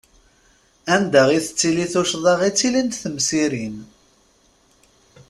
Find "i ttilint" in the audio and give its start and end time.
2.49-2.99